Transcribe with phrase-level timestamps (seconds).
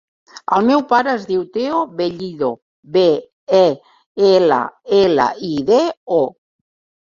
[0.55, 2.49] El meu pare es diu Theo Bellido:
[2.95, 3.03] be,
[3.59, 3.61] e,
[4.31, 4.59] ela,
[5.03, 5.79] ela, i, de,
[6.19, 6.25] o.